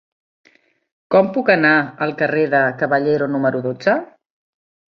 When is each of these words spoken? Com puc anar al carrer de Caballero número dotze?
Com 1.15 1.29
puc 1.35 1.51
anar 1.55 1.75
al 2.07 2.15
carrer 2.23 2.47
de 2.55 2.63
Caballero 2.81 3.31
número 3.37 3.65
dotze? 3.69 3.99